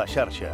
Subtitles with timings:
[0.00, 0.48] La xarxa.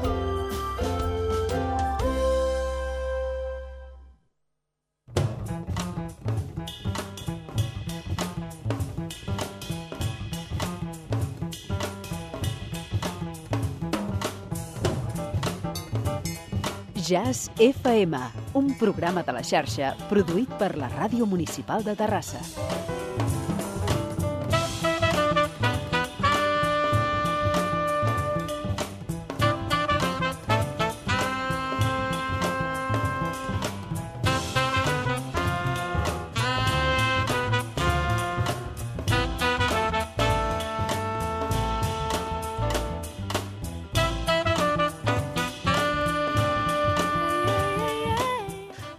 [17.06, 18.18] Jazz FM,
[18.54, 22.95] un programa de la xarxa produït per la Ràdio Municipal de Terrassa.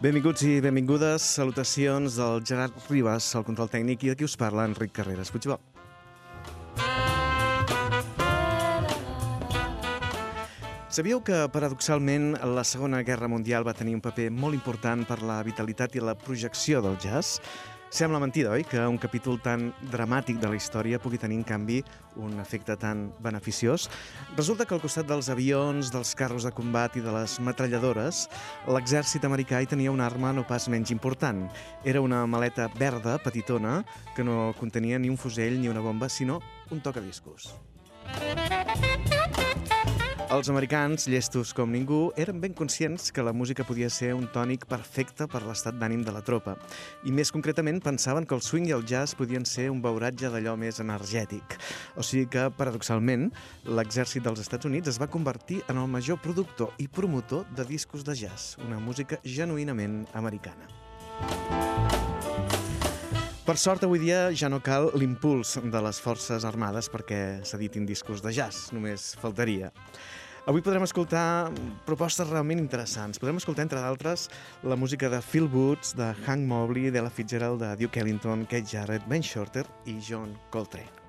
[0.07, 4.93] Benvinguts i benvingudes, salutacions del Gerard Ribas, el control tècnic, i qui us parla, Enric
[4.95, 5.27] Carreras.
[5.33, 5.59] Puigdemont.
[10.87, 15.41] Sabíeu que, paradoxalment, la Segona Guerra Mundial va tenir un paper molt important per la
[15.43, 17.41] vitalitat i la projecció del jazz?
[17.89, 21.77] Sembla mentida, oi?, que un capítol tan dramàtic de la història pugui tenir, en canvi,
[22.19, 23.87] un efecte tan beneficiós.
[24.35, 28.25] Resulta que al costat dels avions, dels carros de combat i de les metralladores,
[28.67, 31.45] l'exèrcit americà hi tenia una arma no pas menys important.
[31.87, 33.79] Era una maleta verda, petitona,
[34.15, 37.53] que no contenia ni un fusell ni una bomba, sinó un tocadiscos.
[40.27, 44.65] Els americans, llestos com ningú, eren ben conscients que la música podia ser un tònic
[44.67, 46.57] perfecte per l'estat d'ànim de la tropa.
[47.07, 50.57] I més concretament pensaven que el swing i el jazz podien ser un beuratge d'allò
[50.59, 51.55] més energètic.
[51.95, 53.29] O sigui que, paradoxalment,
[53.71, 58.03] l'exèrcit dels Estats Units es va convertir en el major productor i promotor de discos
[58.03, 60.67] de jazz, una música genuïnament americana.
[63.47, 68.19] Per sort, avui dia ja no cal l'impuls de les forces armades perquè s'editin discos
[68.19, 69.69] de jazz, només faltaria.
[70.47, 71.51] Avui podrem escoltar
[71.83, 73.19] propostes realment interessants.
[73.19, 74.29] Podrem escoltar, entre d'altres,
[74.63, 78.63] la música de Phil Woods, de Hank Mobley, de la Fitzgerald, de Duke Ellington, Kate
[78.71, 81.06] Jarrett, Ben Shorter i John Coltrane.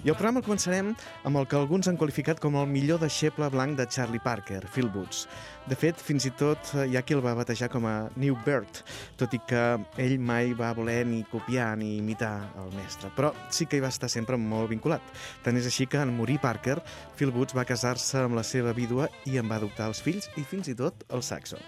[0.00, 0.94] I el programa el començarem
[1.28, 4.88] amb el que alguns han qualificat com el millor deixeble blanc de Charlie Parker, Phil
[4.94, 5.26] Woods.
[5.68, 8.80] De fet, fins i tot hi ha qui el va batejar com a New Bird,
[9.20, 9.64] tot i que
[10.00, 13.92] ell mai va voler ni copiar ni imitar el mestre, però sí que hi va
[13.92, 15.04] estar sempre molt vinculat.
[15.44, 16.78] Tant és així que en morir Parker,
[17.20, 20.46] Phil Woods va casar-se amb la seva vídua i en va adoptar els fills i
[20.48, 21.60] fins i tot el saxo.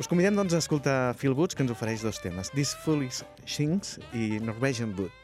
[0.00, 3.98] Us convidem doncs a escoltar Phil Woods, que ens ofereix dos temes, This Foolish Things
[4.10, 5.19] i Norwegian Wood.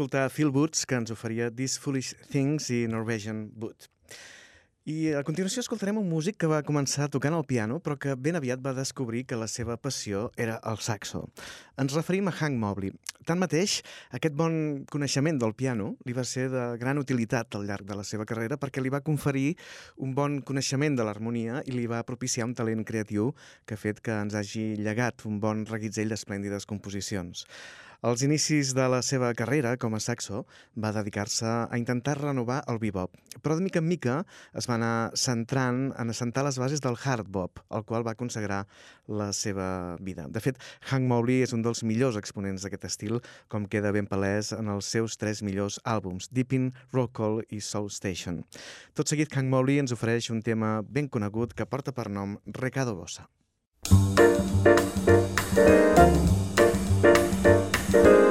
[0.00, 3.84] Escoltar Phil Woods, que ens oferia These Foolish Things i Norwegian Wood.
[4.88, 8.38] I a continuació escoltarem un músic que va començar tocant el piano, però que ben
[8.38, 11.26] aviat va descobrir que la seva passió era el saxo.
[11.76, 12.94] Ens referim a Hank Mobley.
[13.28, 13.82] Tanmateix,
[14.16, 14.56] aquest bon
[14.88, 18.56] coneixement del piano li va ser de gran utilitat al llarg de la seva carrera
[18.56, 19.52] perquè li va conferir
[20.00, 23.34] un bon coneixement de l'harmonia i li va propiciar un talent creatiu
[23.68, 27.44] que ha fet que ens hagi llegat un bon reguitzell d'esplèndides composicions.
[28.00, 32.78] Als inicis de la seva carrera com a saxo va dedicar-se a intentar renovar el
[32.80, 33.12] bebop,
[33.44, 34.14] però de mica en mica
[34.56, 38.62] es va anar centrant en assentar les bases del hard bop, el qual va consagrar
[39.04, 40.24] la seva vida.
[40.32, 40.56] De fet,
[40.88, 43.20] Hank Mobley és un dels millors exponents d'aquest estil,
[43.52, 48.40] com queda ben palès en els seus tres millors àlbums, Deepin, Rockall i Soul Station.
[48.96, 52.96] Tot seguit, Hank Mobley ens ofereix un tema ben conegut que porta per nom Recado
[52.96, 53.28] Bossa.
[57.92, 58.29] Música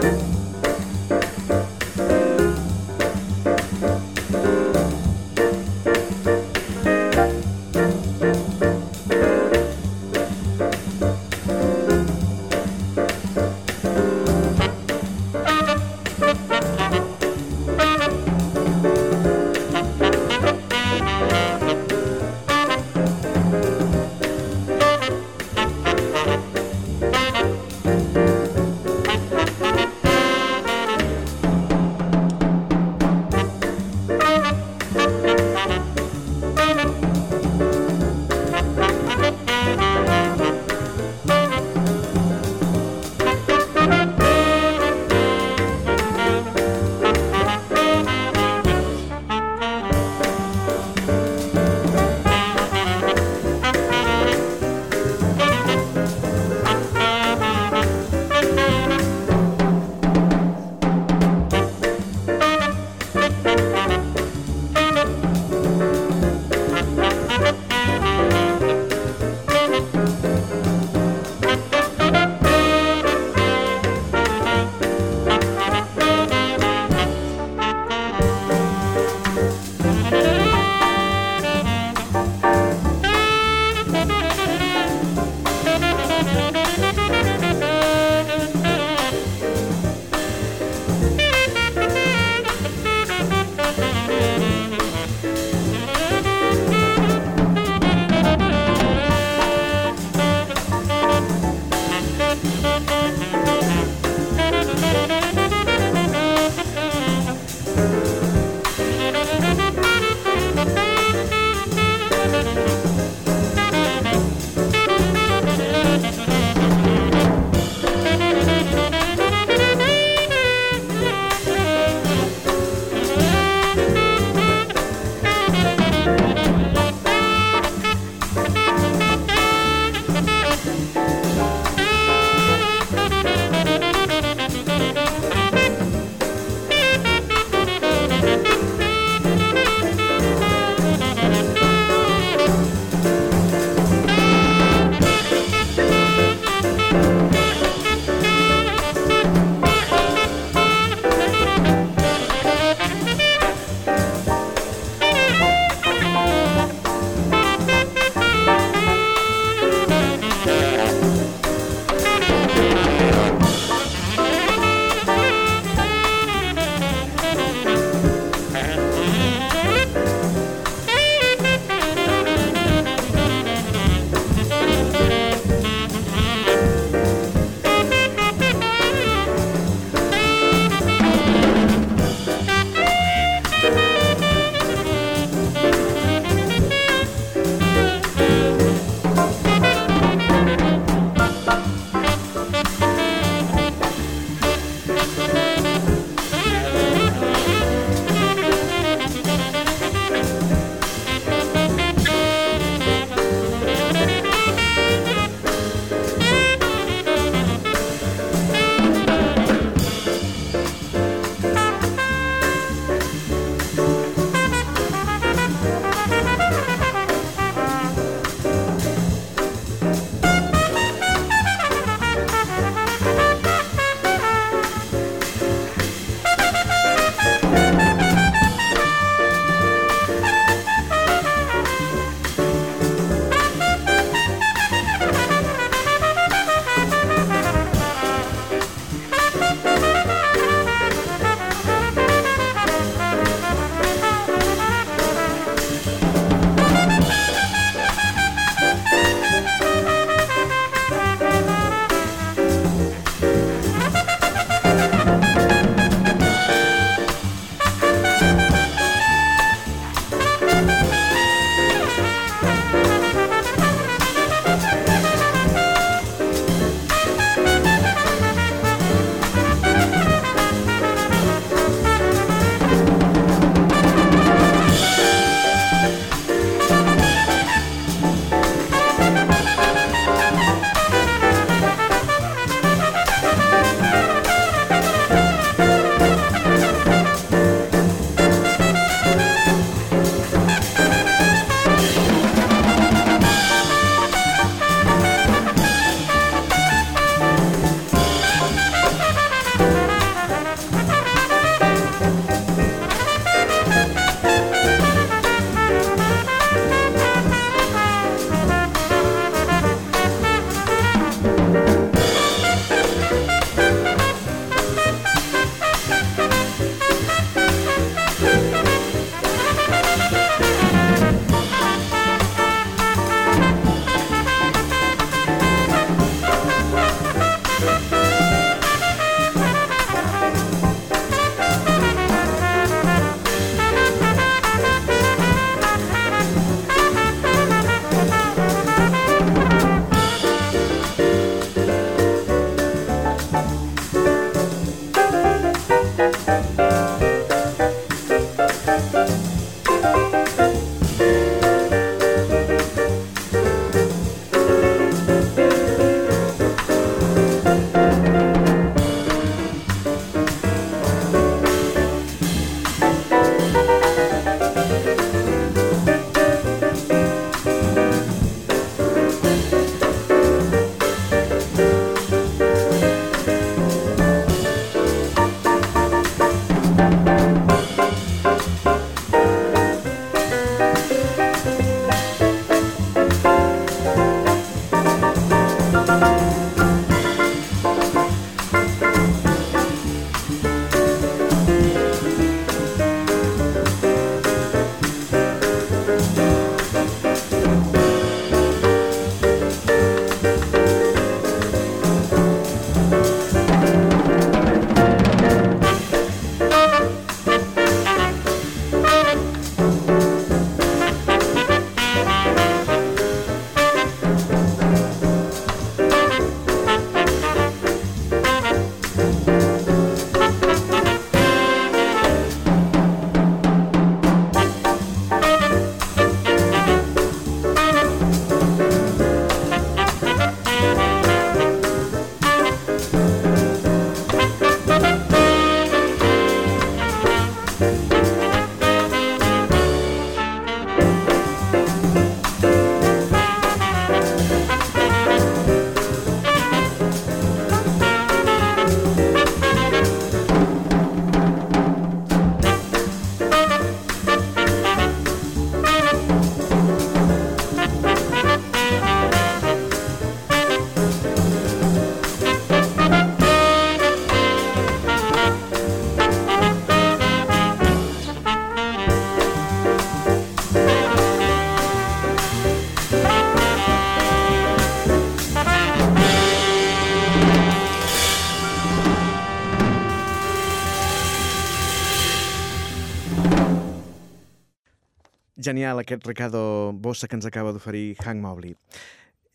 [485.49, 488.53] Genial aquest Ricardo Bossa que ens acaba d'oferir Hank Mobley.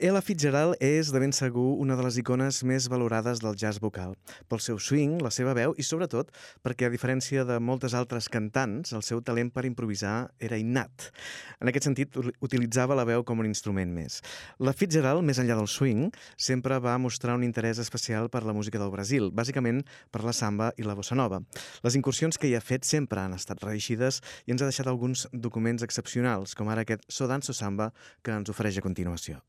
[0.04, 4.10] Ella Fitzgerald és, de ben segur, una de les icones més valorades del jazz vocal,
[4.52, 6.28] pel seu swing, la seva veu i, sobretot,
[6.60, 11.06] perquè, a diferència de moltes altres cantants, el seu talent per improvisar era innat.
[11.56, 14.18] En aquest sentit, utilitzava la veu com un instrument més.
[14.60, 18.82] La Fitzgerald, més enllà del swing, sempre va mostrar un interès especial per la música
[18.82, 19.80] del Brasil, bàsicament
[20.12, 21.40] per la samba i la bossa nova.
[21.80, 25.24] Les incursions que hi ha fet sempre han estat reeixides i ens ha deixat alguns
[25.32, 29.40] documents excepcionals, com ara aquest So Danso Samba que ens ofereix a continuació.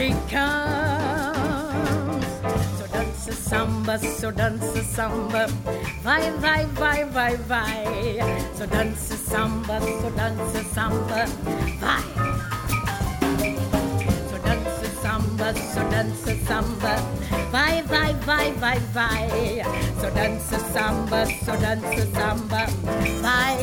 [0.00, 2.24] She comes.
[2.78, 5.46] So dance a samba, so dance a samba.
[6.02, 7.84] Vai, vai, vai, vai, vai.
[8.56, 11.26] So dance a samba, so dance a samba.
[11.82, 12.02] Vai.
[14.30, 16.94] So dance a samba, so dance a samba.
[17.50, 19.28] Vai, vai, vai, vai, vai.
[20.00, 22.62] So dance a samba, so dance a samba.
[23.20, 23.60] Vai.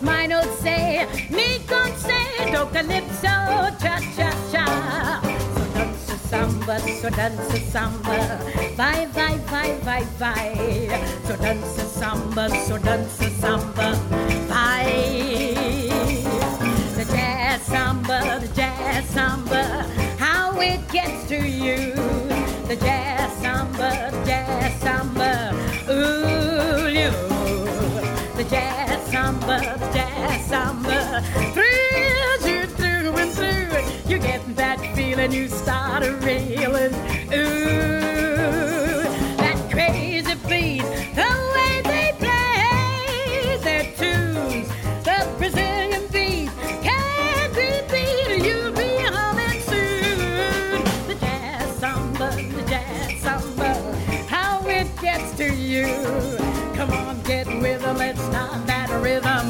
[0.02, 3.34] Mine old say, me con say, do calypso,
[3.78, 5.20] cha cha cha.
[5.54, 8.38] So dance a samba, so dance a samba.
[8.76, 10.54] Vai, vai, vai, vai, vai.
[11.26, 13.94] So dance a samba, so dance a samba.
[14.48, 14.84] Vai.
[16.96, 19.84] The jazz samba, the jazz samba,
[20.18, 21.92] how it gets to you.
[22.68, 25.59] The jazz samba, the jazz samba.
[28.40, 31.22] The jazz samba, the jazz samba,
[31.52, 34.10] thrills you through and through.
[34.10, 36.94] You get that feeling, you start a reeling,
[37.34, 38.09] ooh,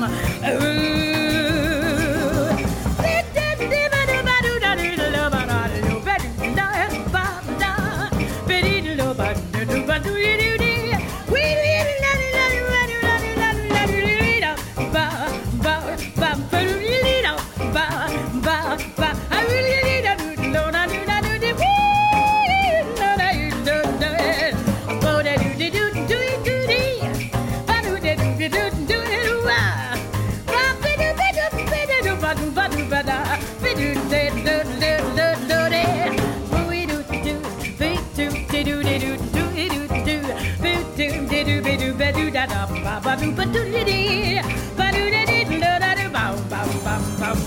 [0.01, 0.40] Ладно.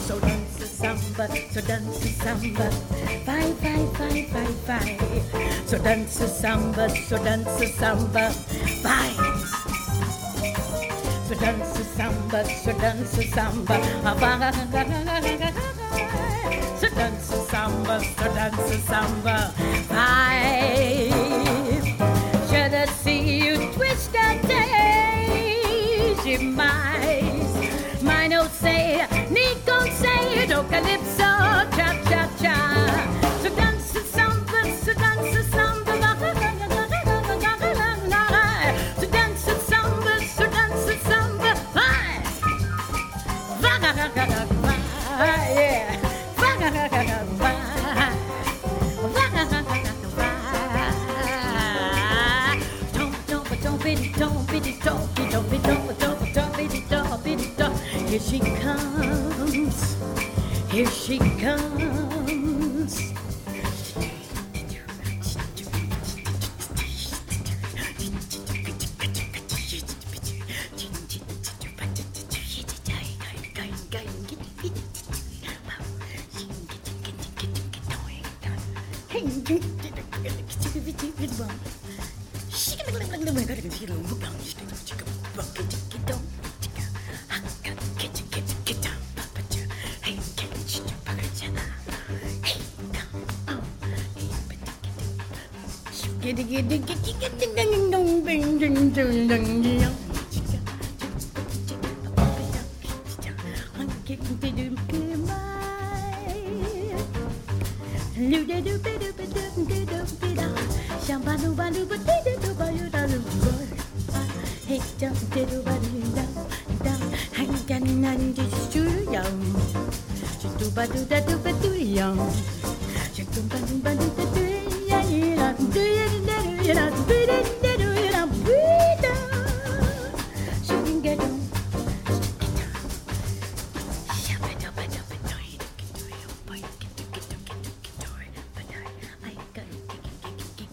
[0.06, 2.70] So dance the samba, so dance the samba,
[3.26, 4.98] bye bye bye bye bye.
[5.66, 8.34] So dance the samba, so dance the samba,
[8.84, 9.16] bye.
[11.28, 14.54] So dance the samba, so dance the samba, bye.
[16.78, 19.53] So dance the samba, so dance the samba,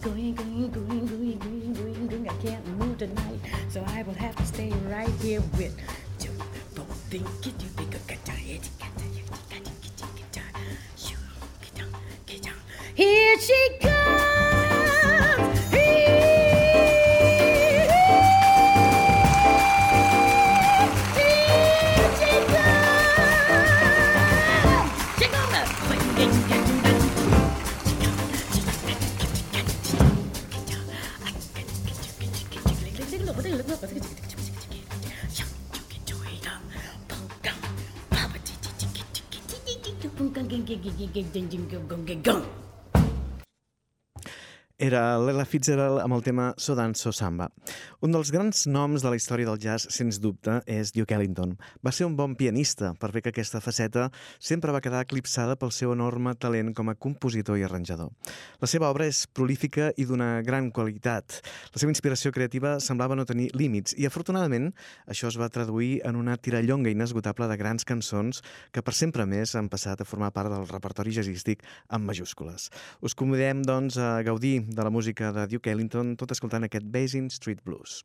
[0.01, 2.29] Going, going, going, going, going, going, going.
[2.29, 5.77] I can't move tonight, so I will have to stay right here with
[6.19, 6.31] you.
[6.73, 8.91] Don't think it, you think I got your head, got
[44.81, 47.51] Era l'Ella Fitzgerald amb el tema So So Samba.
[48.01, 51.51] Un dels grans noms de la història del jazz, sens dubte, és Duke Ellington.
[51.85, 54.07] Va ser un bon pianista, per bé que aquesta faceta
[54.39, 58.09] sempre va quedar eclipsada pel seu enorme talent com a compositor i arranjador.
[58.57, 61.39] La seva obra és prolífica i d'una gran qualitat.
[61.75, 64.71] La seva inspiració creativa semblava no tenir límits i, afortunadament,
[65.05, 68.41] això es va traduir en una tirallonga inesgotable de grans cançons
[68.73, 72.71] que per sempre més han passat a formar part del repertori jazzístic amb majúscules.
[73.05, 77.29] Us convidem, doncs, a gaudir de la música de Duke Ellington tot escoltant aquest Basin
[77.29, 78.03] Street Blues.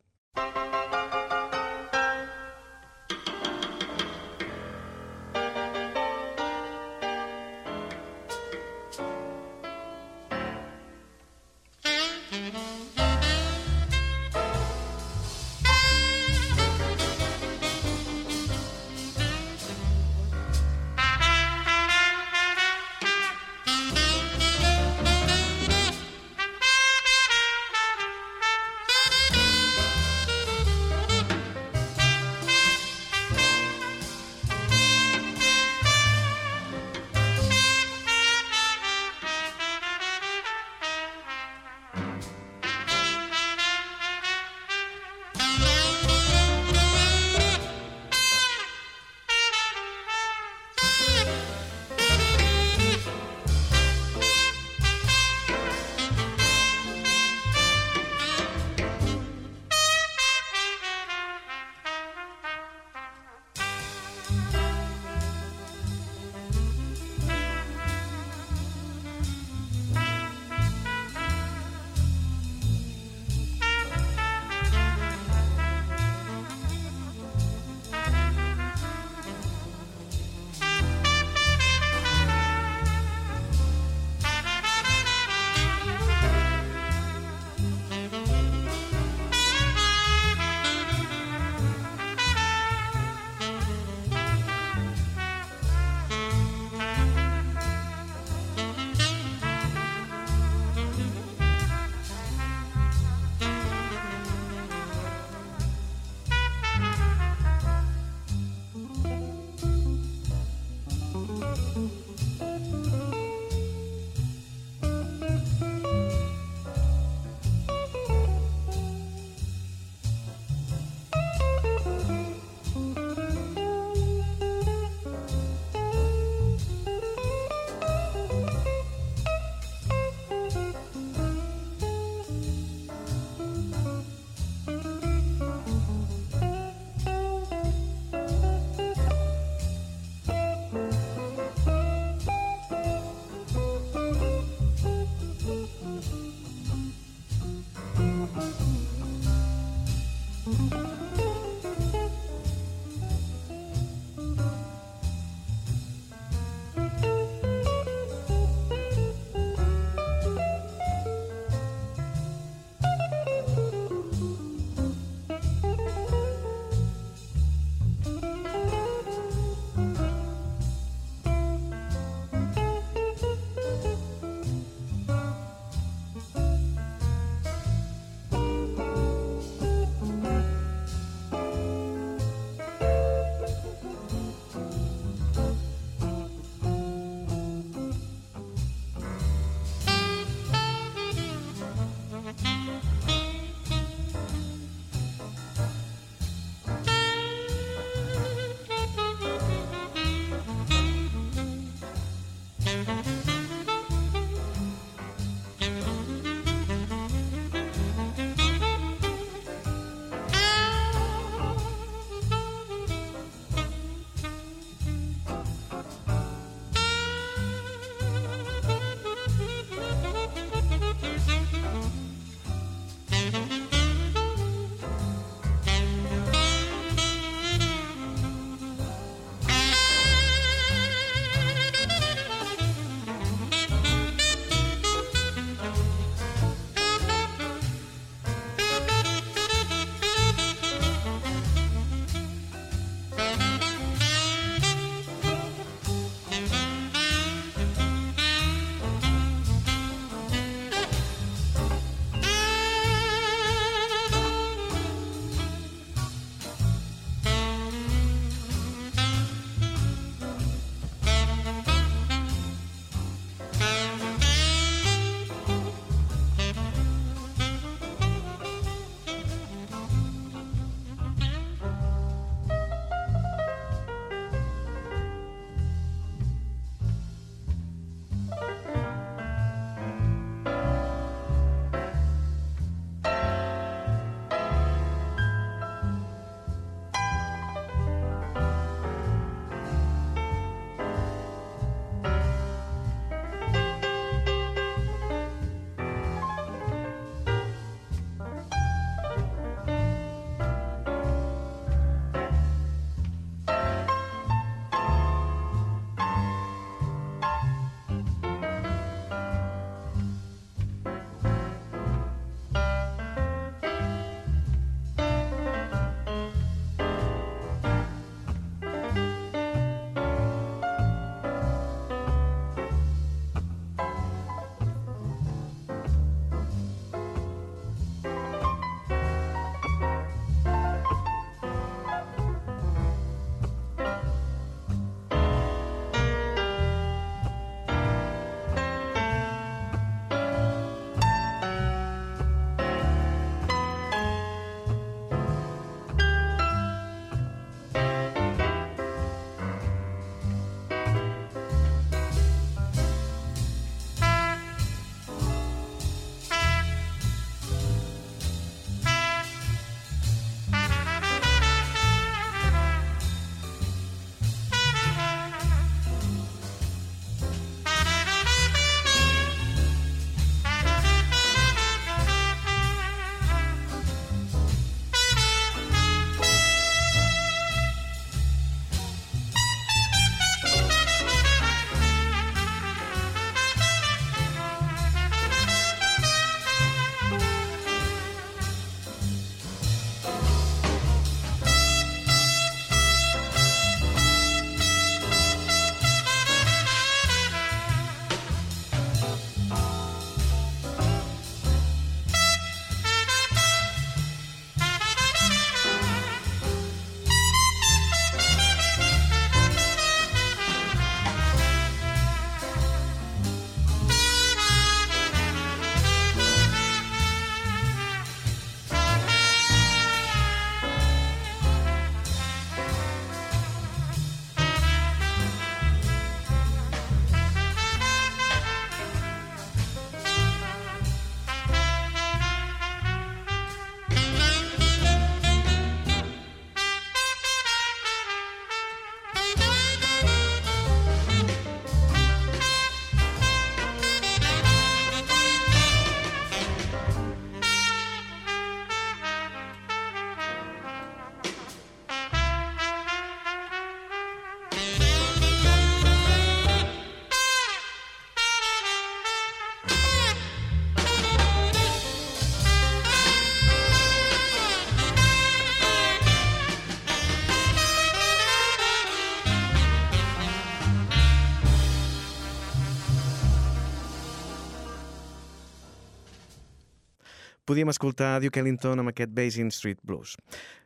[477.47, 480.17] Podíem escoltar Duke Ellington amb aquest Basin Street Blues.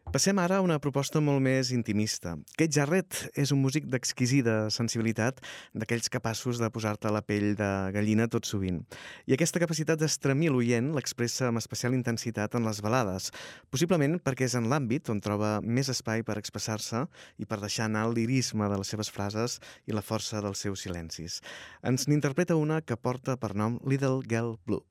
[0.09, 2.33] Passem ara a una proposta molt més intimista.
[2.57, 5.37] Kate Jarrett és un músic d'exquisida sensibilitat,
[5.77, 8.81] d'aquells capaços de posar-te la pell de gallina tot sovint.
[9.29, 13.29] I aquesta capacitat d'estremir l'oient l'expressa amb especial intensitat en les balades,
[13.69, 17.05] possiblement perquè és en l'àmbit on troba més espai per expressar-se
[17.37, 20.81] i per deixar anar el lirisme de les seves frases i la força dels seus
[20.81, 21.43] silencis.
[21.85, 24.81] Ens n'interpreta una que porta per nom Little Girl Blue.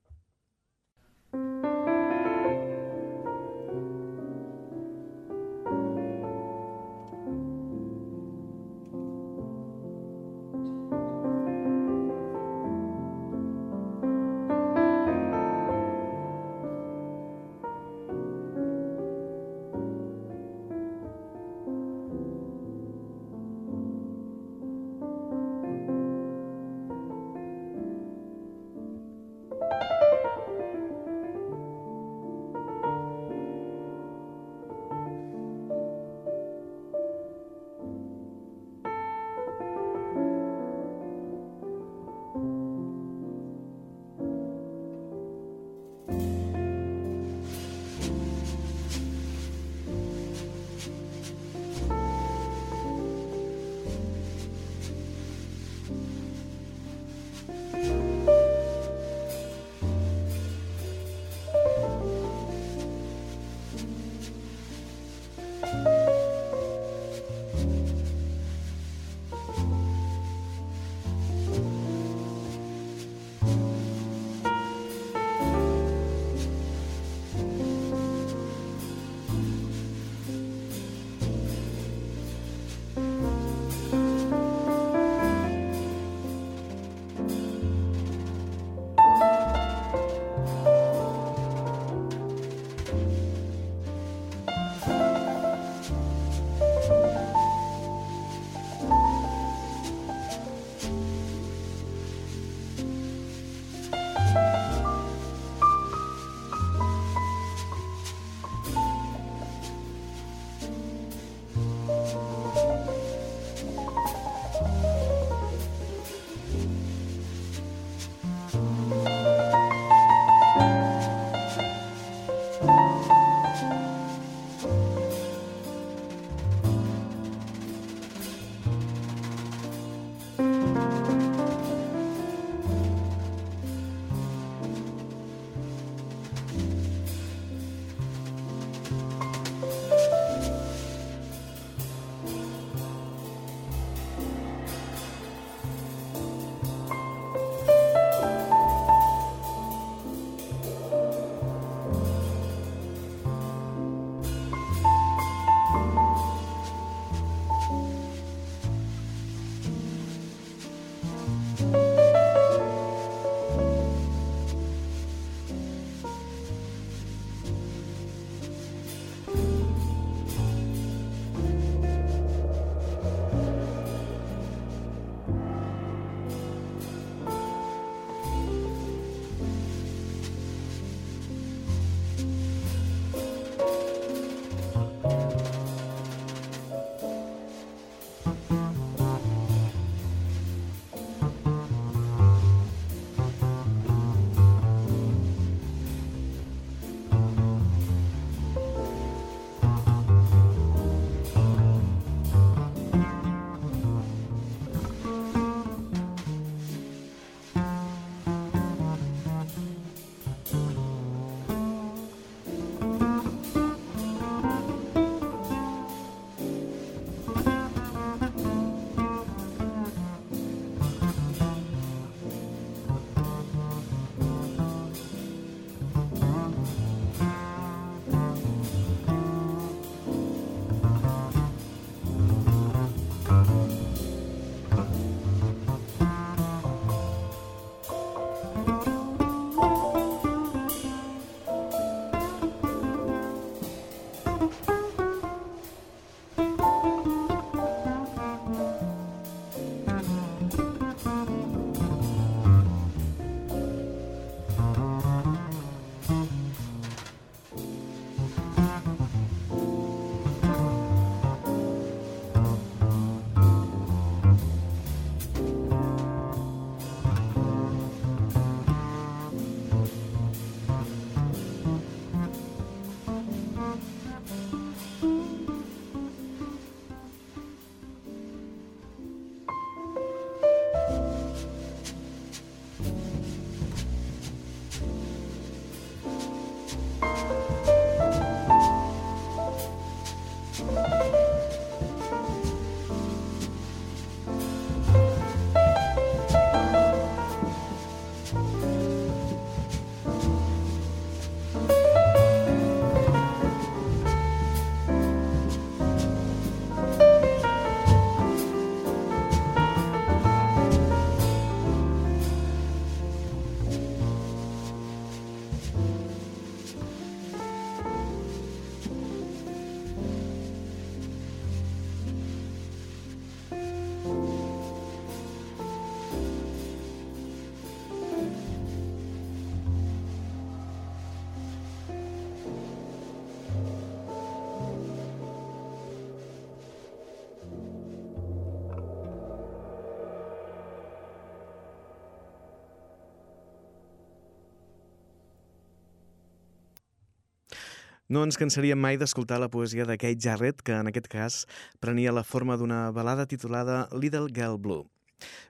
[348.11, 351.35] No ens cansaríem mai d'escoltar la poesia de Kate Jarrett, que en aquest cas
[351.79, 354.83] prenia la forma d'una balada titulada Little Girl Blue.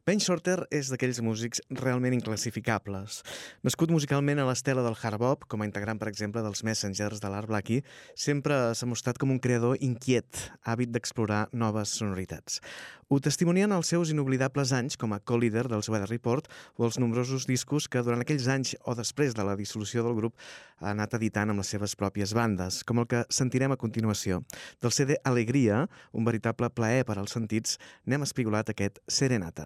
[0.07, 3.22] Ben Shorter és d'aquells músics realment inclassificables.
[3.65, 7.30] Nascut musicalment a l'estela del hard bop, com a integrant, per exemple, dels Messengers de
[7.30, 7.84] l'Art Blackie,
[8.15, 12.61] sempre s'ha mostrat com un creador inquiet, hàbit d'explorar noves sonoritats.
[13.11, 16.45] Ho testimonien els seus inoblidables anys com a co-líder dels Weather Report
[16.80, 20.39] o els nombrosos discos que durant aquells anys o després de la dissolució del grup
[20.80, 24.39] ha anat editant amb les seves pròpies bandes, com el que sentirem a continuació.
[24.80, 25.84] Del CD Alegria,
[26.15, 27.76] un veritable plaer per als sentits,
[28.07, 29.61] n'hem espigolat aquest Serenata.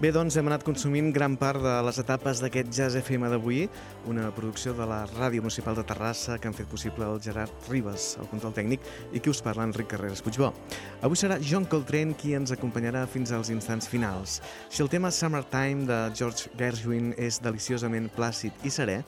[0.00, 3.66] Bé, doncs hem anat consumint gran part de les etapes d'aquest Jazz FM d'avui,
[4.08, 8.14] una producció de la Ràdio Municipal de Terrassa que han fet possible el Gerard Ribas,
[8.16, 10.54] el control tècnic, i qui us parla, Enric Carreras Puigbó.
[11.04, 14.38] Avui serà John Coltrane qui ens acompanyarà fins als instants finals.
[14.70, 19.02] Si el tema Summertime de George Gershwin és deliciosament plàcid i serè,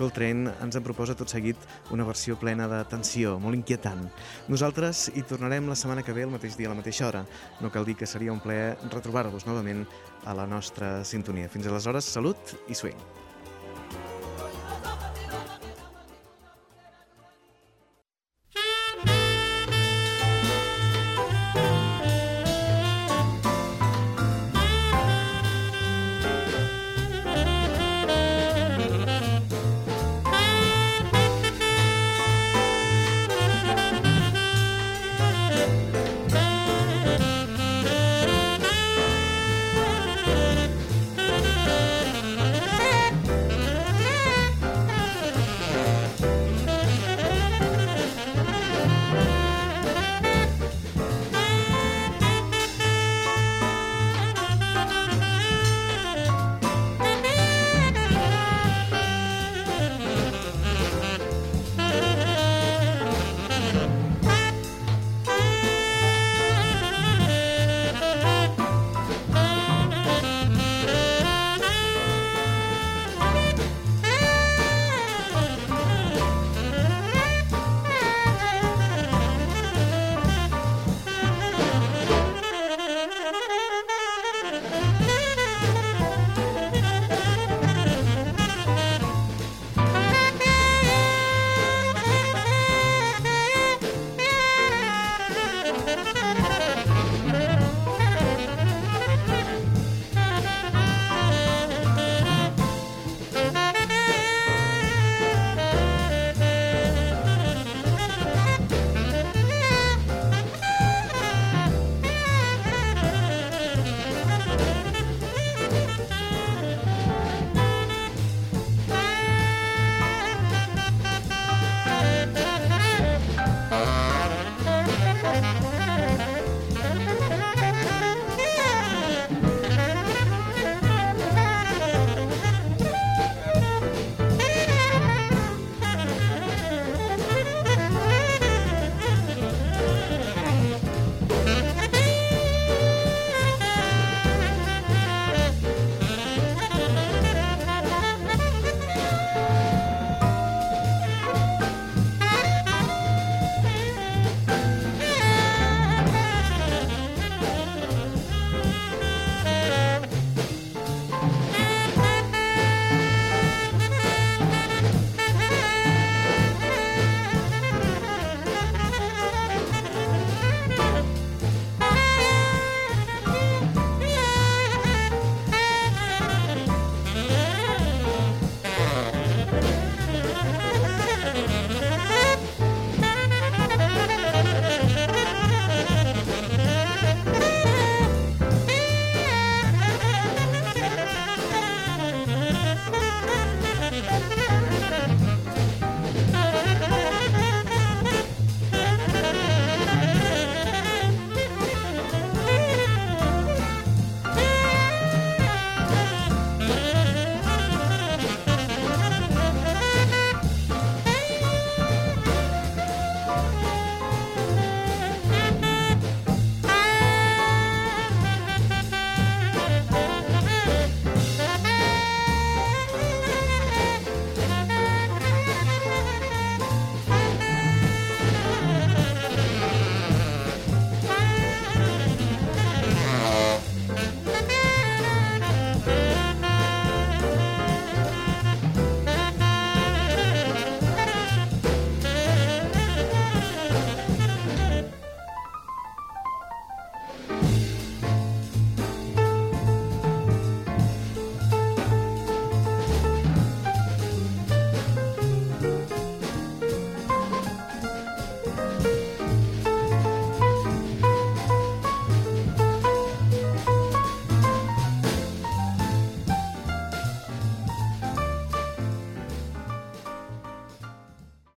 [0.00, 1.60] Coltrane ens en proposa tot seguit
[1.92, 4.06] una versió plena de tensió, molt inquietant.
[4.48, 7.26] Nosaltres hi tornarem la setmana que ve, el mateix dia, a la mateixa hora.
[7.60, 9.84] No cal dir que seria un plaer retrobar-vos novament
[10.28, 11.48] a la nostra sintonia.
[11.48, 13.00] Fins aleshores, salut i swing.